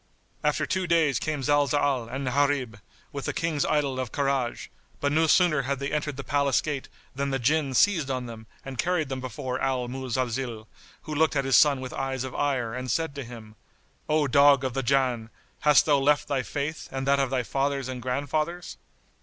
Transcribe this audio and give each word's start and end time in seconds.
After 0.43 0.65
two 0.65 0.87
days 0.87 1.19
came 1.19 1.43
Zalzal 1.43 2.09
and 2.11 2.25
Gharib, 2.27 2.79
with 3.11 3.25
the 3.25 3.33
King's 3.33 3.63
idol 3.63 3.99
of 3.99 4.11
Karaj, 4.11 4.69
but 4.99 5.11
no 5.11 5.27
sooner 5.27 5.61
had 5.61 5.77
they 5.77 5.91
entered 5.91 6.17
the 6.17 6.23
palace 6.23 6.59
gate 6.59 6.89
than 7.13 7.29
the 7.29 7.37
Jinn 7.37 7.75
seized 7.75 8.09
on 8.09 8.25
them 8.25 8.47
and 8.65 8.79
carried 8.79 9.09
them 9.09 9.21
before 9.21 9.59
Al 9.61 9.87
Muzalzil, 9.87 10.65
who 11.03 11.13
looked 11.13 11.35
at 11.35 11.45
his 11.45 11.55
son 11.55 11.81
with 11.81 11.93
eyes 11.93 12.23
of 12.23 12.33
ire 12.33 12.73
and 12.73 12.89
said 12.89 13.13
to 13.13 13.23
him, 13.23 13.55
"O 14.09 14.25
dog 14.27 14.63
of 14.63 14.73
the 14.73 14.81
Jann, 14.81 15.29
hast 15.59 15.85
thou 15.85 15.99
left 15.99 16.27
thy 16.27 16.41
Faith 16.41 16.89
and 16.91 17.05
that 17.05 17.19
of 17.19 17.29
thy 17.29 17.43
fathers 17.43 17.87
and 17.87 18.01
grandfathers?" 18.01 18.77